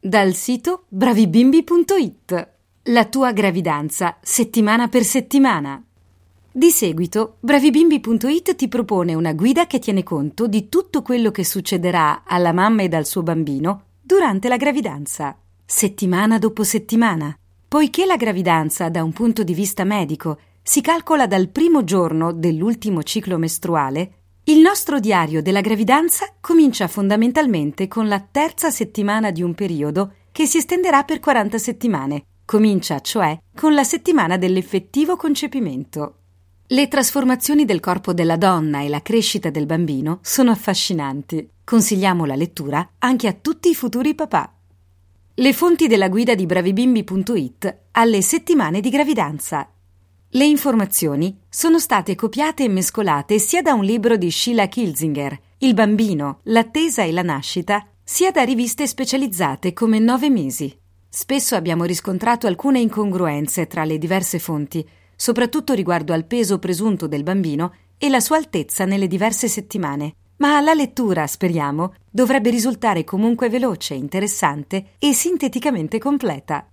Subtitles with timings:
[0.00, 2.48] dal sito bravibimbi.it.
[2.84, 5.84] La tua gravidanza, settimana per settimana.
[6.50, 12.22] Di seguito, bravibimbi.it ti propone una guida che tiene conto di tutto quello che succederà
[12.24, 15.36] alla mamma ed al suo bambino durante la gravidanza,
[15.66, 17.36] settimana dopo settimana.
[17.68, 23.02] Poiché la gravidanza, da un punto di vista medico, si calcola dal primo giorno dell'ultimo
[23.02, 29.54] ciclo mestruale, il nostro diario della gravidanza comincia fondamentalmente con la terza settimana di un
[29.54, 32.24] periodo che si estenderà per 40 settimane.
[32.46, 36.14] Comincia, cioè, con la settimana dell'effettivo concepimento.
[36.66, 41.48] Le trasformazioni del corpo della donna e la crescita del bambino sono affascinanti.
[41.62, 44.52] Consigliamo la lettura anche a tutti i futuri papà.
[45.34, 49.68] Le fonti della guida di bravibimbi.it alle settimane di gravidanza
[50.32, 55.74] le informazioni sono state copiate e mescolate sia da un libro di Sheila Kilzinger, Il
[55.74, 60.72] bambino, l'attesa e la nascita, sia da riviste specializzate come Nove mesi.
[61.08, 67.24] Spesso abbiamo riscontrato alcune incongruenze tra le diverse fonti, soprattutto riguardo al peso presunto del
[67.24, 70.14] bambino e la sua altezza nelle diverse settimane.
[70.36, 76.68] Ma la lettura, speriamo, dovrebbe risultare comunque veloce, interessante e sinteticamente completa.